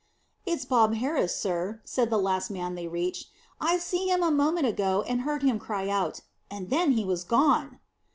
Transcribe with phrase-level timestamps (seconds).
[0.47, 3.27] "It's Bob Harris, sir," said the last man they reached.
[3.59, 7.23] "I see him a moment ago, and heard him cry out, and then he was
[7.23, 7.77] gone."